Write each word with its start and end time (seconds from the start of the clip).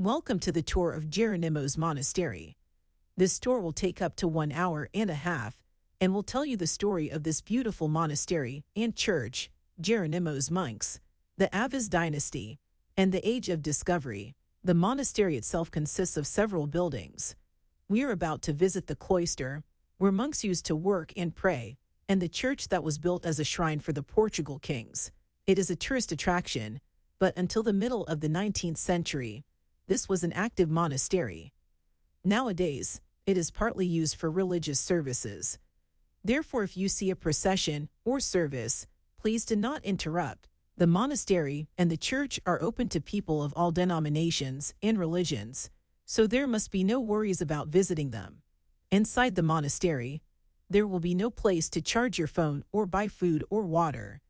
Welcome 0.00 0.38
to 0.38 0.50
the 0.50 0.62
tour 0.62 0.92
of 0.92 1.10
Jeronimos 1.10 1.76
Monastery. 1.76 2.56
This 3.18 3.38
tour 3.38 3.60
will 3.60 3.74
take 3.74 4.00
up 4.00 4.16
to 4.16 4.26
one 4.26 4.50
hour 4.50 4.88
and 4.94 5.10
a 5.10 5.14
half 5.14 5.58
and 6.00 6.14
will 6.14 6.22
tell 6.22 6.42
you 6.42 6.56
the 6.56 6.66
story 6.66 7.10
of 7.10 7.22
this 7.22 7.42
beautiful 7.42 7.86
monastery 7.86 8.64
and 8.74 8.96
church, 8.96 9.50
Jeronimos 9.78 10.50
monks, 10.50 11.00
the 11.36 11.50
Aviz 11.52 11.90
dynasty, 11.90 12.58
and 12.96 13.12
the 13.12 13.28
Age 13.28 13.50
of 13.50 13.60
Discovery. 13.60 14.34
The 14.64 14.72
monastery 14.72 15.36
itself 15.36 15.70
consists 15.70 16.16
of 16.16 16.26
several 16.26 16.66
buildings. 16.66 17.36
We 17.86 18.02
are 18.02 18.10
about 18.10 18.40
to 18.44 18.54
visit 18.54 18.86
the 18.86 18.96
cloister, 18.96 19.64
where 19.98 20.10
monks 20.10 20.42
used 20.42 20.64
to 20.64 20.74
work 20.74 21.12
and 21.14 21.36
pray, 21.36 21.76
and 22.08 22.22
the 22.22 22.28
church 22.30 22.68
that 22.68 22.82
was 22.82 22.96
built 22.96 23.26
as 23.26 23.38
a 23.38 23.44
shrine 23.44 23.80
for 23.80 23.92
the 23.92 24.02
Portugal 24.02 24.58
kings. 24.60 25.10
It 25.46 25.58
is 25.58 25.68
a 25.68 25.76
tourist 25.76 26.10
attraction, 26.10 26.80
but 27.18 27.36
until 27.36 27.62
the 27.62 27.74
middle 27.74 28.06
of 28.06 28.20
the 28.20 28.30
19th 28.30 28.78
century, 28.78 29.44
this 29.90 30.08
was 30.08 30.22
an 30.22 30.32
active 30.34 30.70
monastery. 30.70 31.52
Nowadays, 32.24 33.00
it 33.26 33.36
is 33.36 33.50
partly 33.50 33.84
used 33.84 34.14
for 34.14 34.30
religious 34.30 34.78
services. 34.78 35.58
Therefore, 36.22 36.62
if 36.62 36.76
you 36.76 36.88
see 36.88 37.10
a 37.10 37.16
procession 37.16 37.88
or 38.04 38.20
service, 38.20 38.86
please 39.20 39.44
do 39.44 39.56
not 39.56 39.84
interrupt. 39.84 40.46
The 40.76 40.86
monastery 40.86 41.66
and 41.76 41.90
the 41.90 41.96
church 41.96 42.38
are 42.46 42.62
open 42.62 42.88
to 42.90 43.00
people 43.00 43.42
of 43.42 43.52
all 43.56 43.72
denominations 43.72 44.74
and 44.80 44.96
religions, 44.96 45.70
so 46.06 46.24
there 46.24 46.46
must 46.46 46.70
be 46.70 46.84
no 46.84 47.00
worries 47.00 47.40
about 47.40 47.66
visiting 47.66 48.12
them. 48.12 48.42
Inside 48.92 49.34
the 49.34 49.42
monastery, 49.42 50.22
there 50.68 50.86
will 50.86 51.00
be 51.00 51.16
no 51.16 51.30
place 51.30 51.68
to 51.70 51.82
charge 51.82 52.16
your 52.16 52.28
phone 52.28 52.62
or 52.70 52.86
buy 52.86 53.08
food 53.08 53.42
or 53.50 53.62
water. 53.62 54.20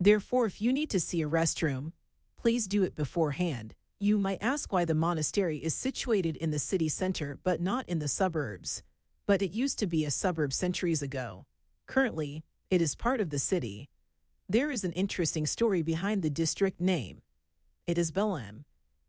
Therefore, 0.00 0.46
if 0.46 0.60
you 0.60 0.72
need 0.72 0.90
to 0.90 0.98
see 0.98 1.22
a 1.22 1.28
restroom, 1.28 1.92
please 2.36 2.66
do 2.66 2.82
it 2.82 2.96
beforehand. 2.96 3.76
You 3.98 4.18
might 4.18 4.42
ask 4.42 4.74
why 4.74 4.84
the 4.84 4.94
monastery 4.94 5.56
is 5.56 5.74
situated 5.74 6.36
in 6.36 6.50
the 6.50 6.58
city 6.58 6.88
center 6.88 7.38
but 7.42 7.62
not 7.62 7.88
in 7.88 7.98
the 7.98 8.08
suburbs. 8.08 8.82
But 9.26 9.40
it 9.40 9.52
used 9.52 9.78
to 9.78 9.86
be 9.86 10.04
a 10.04 10.10
suburb 10.10 10.52
centuries 10.52 11.00
ago. 11.00 11.46
Currently, 11.86 12.44
it 12.70 12.82
is 12.82 12.94
part 12.94 13.22
of 13.22 13.30
the 13.30 13.38
city. 13.38 13.88
There 14.50 14.70
is 14.70 14.84
an 14.84 14.92
interesting 14.92 15.46
story 15.46 15.80
behind 15.80 16.20
the 16.20 16.28
district 16.28 16.78
name. 16.78 17.22
It 17.86 17.96
is 17.96 18.12
Belém. 18.12 18.64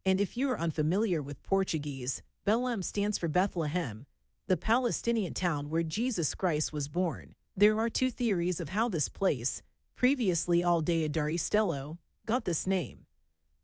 And 0.06 0.22
if 0.22 0.38
you 0.38 0.50
are 0.52 0.60
unfamiliar 0.60 1.22
with 1.22 1.44
Portuguese, 1.44 2.24
Belém 2.46 2.82
stands 2.82 3.18
for 3.18 3.28
Bethlehem, 3.28 4.06
the 4.48 4.56
Palestinian 4.56 5.34
town 5.34 5.70
where 5.70 5.84
Jesus 5.84 6.34
Christ 6.34 6.72
was 6.72 6.88
born. 6.88 7.36
There 7.58 7.78
are 7.78 7.90
two 7.90 8.10
theories 8.10 8.62
of 8.62 8.70
how 8.70 8.88
this 8.88 9.10
place, 9.10 9.62
previously 9.98 10.62
Aldeia 10.62 11.12
do 11.12 11.22
Estelo, 11.22 11.98
got 12.26 12.46
this 12.46 12.66
name. 12.66 13.07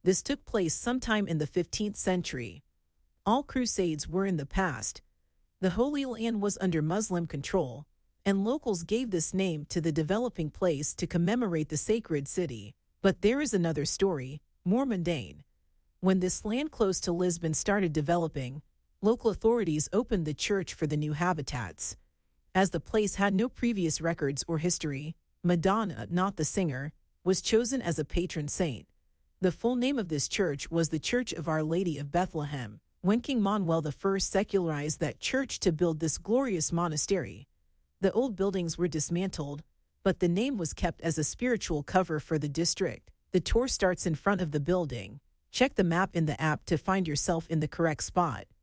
This 0.05 0.21
took 0.21 0.43
place 0.43 0.75
sometime 0.75 1.27
in 1.29 1.37
the 1.37 1.47
15th 1.47 1.95
century. 1.95 2.61
All 3.25 3.41
crusades 3.41 4.05
were 4.05 4.25
in 4.25 4.35
the 4.35 4.45
past. 4.45 5.01
The 5.61 5.71
Holy 5.71 6.03
Land 6.03 6.41
was 6.41 6.57
under 6.59 6.81
Muslim 6.81 7.25
control, 7.25 7.85
and 8.25 8.43
locals 8.43 8.83
gave 8.83 9.11
this 9.11 9.33
name 9.33 9.65
to 9.69 9.79
the 9.79 9.93
developing 9.93 10.49
place 10.49 10.93
to 10.95 11.07
commemorate 11.07 11.69
the 11.69 11.77
sacred 11.77 12.27
city. 12.27 12.73
But 13.01 13.21
there 13.21 13.39
is 13.39 13.53
another 13.53 13.85
story, 13.85 14.41
more 14.65 14.85
mundane. 14.85 15.43
When 16.01 16.19
this 16.19 16.43
land 16.43 16.71
close 16.71 16.99
to 17.01 17.13
Lisbon 17.13 17.53
started 17.53 17.93
developing, 17.93 18.61
local 19.01 19.31
authorities 19.31 19.87
opened 19.93 20.25
the 20.25 20.33
church 20.33 20.73
for 20.73 20.85
the 20.85 20.97
new 20.97 21.13
habitats. 21.13 21.95
As 22.53 22.71
the 22.71 22.81
place 22.81 23.15
had 23.15 23.33
no 23.33 23.47
previous 23.47 24.01
records 24.01 24.43
or 24.49 24.57
history, 24.57 25.15
Madonna, 25.43 26.07
not 26.09 26.35
the 26.35 26.43
singer, 26.43 26.91
was 27.23 27.41
chosen 27.41 27.81
as 27.81 27.97
a 27.97 28.03
patron 28.03 28.49
saint. 28.49 28.85
The 29.43 29.51
full 29.51 29.75
name 29.75 29.99
of 29.99 30.07
this 30.07 30.29
church 30.29 30.71
was 30.71 30.87
the 30.87 30.99
Church 30.99 31.33
of 31.33 31.49
Our 31.49 31.63
Lady 31.63 31.97
of 31.97 32.13
Bethlehem. 32.13 32.79
When 33.01 33.19
King 33.19 33.41
Manuel 33.41 33.85
I 33.85 34.17
secularized 34.19 35.01
that 35.01 35.19
church 35.19 35.59
to 35.59 35.73
build 35.73 35.99
this 35.99 36.17
glorious 36.17 36.71
monastery, 36.71 37.49
the 37.99 38.13
old 38.13 38.37
buildings 38.37 38.77
were 38.77 38.87
dismantled, 38.87 39.61
but 40.01 40.21
the 40.21 40.29
name 40.29 40.55
was 40.55 40.71
kept 40.71 41.01
as 41.01 41.17
a 41.17 41.25
spiritual 41.25 41.83
cover 41.83 42.21
for 42.21 42.39
the 42.39 42.47
district. 42.47 43.11
The 43.33 43.41
tour 43.41 43.67
starts 43.67 44.05
in 44.05 44.15
front 44.15 44.39
of 44.39 44.51
the 44.51 44.61
building. 44.61 45.19
Check 45.51 45.75
the 45.75 45.83
map 45.83 46.11
in 46.13 46.25
the 46.25 46.41
app 46.41 46.63
to 46.67 46.77
find 46.77 47.05
yourself 47.05 47.45
in 47.49 47.59
the 47.59 47.67
correct 47.67 48.05
spot. 48.05 48.45